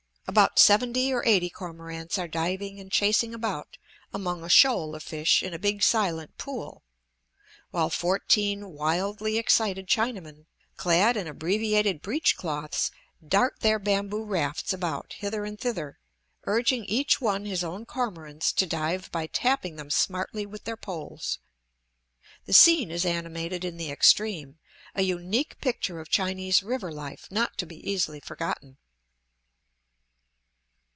About 0.27 0.59
seventy 0.59 1.11
or 1.11 1.25
eighty 1.25 1.49
cormorants 1.49 2.17
are 2.17 2.25
diving 2.27 2.79
and 2.79 2.89
chasing 2.89 3.33
about 3.33 3.77
among 4.13 4.45
a 4.45 4.49
shoal 4.49 4.95
of 4.95 5.03
fish 5.03 5.43
in 5.43 5.53
a 5.53 5.59
big 5.59 5.83
silent 5.83 6.37
pool, 6.37 6.83
while 7.71 7.89
fourteen 7.89 8.69
wildly 8.71 9.37
excited 9.37 9.87
Chinamen, 9.87 10.45
clad 10.77 11.17
in 11.17 11.27
abbreviated 11.27 12.01
breech 12.01 12.37
cloths, 12.37 12.91
dart 13.27 13.59
their 13.59 13.77
bamboo 13.77 14.23
rafts 14.23 14.71
about 14.71 15.13
hither 15.17 15.43
and 15.43 15.59
thither, 15.59 15.99
urging 16.45 16.85
each 16.85 17.19
one 17.19 17.43
his 17.43 17.61
own 17.63 17.85
cormorants 17.85 18.53
to 18.53 18.65
dive 18.65 19.11
by 19.11 19.27
tapping 19.27 19.75
them 19.75 19.89
smartly 19.89 20.45
with 20.45 20.63
their 20.63 20.77
poles. 20.77 21.39
The 22.45 22.53
scene 22.53 22.89
is 22.89 23.03
animated 23.05 23.65
in 23.65 23.75
the 23.75 23.91
extreme, 23.91 24.59
a 24.95 25.01
unique 25.01 25.59
picture 25.59 25.99
of 25.99 26.07
Chinese 26.07 26.63
river 26.63 26.91
life 26.93 27.27
not 27.29 27.57
to 27.57 27.65
be 27.65 27.77
easily 27.85 28.21
forgotten. 28.21 28.77